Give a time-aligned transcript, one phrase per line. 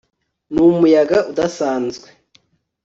[0.53, 2.07] numuyaga udasanzwe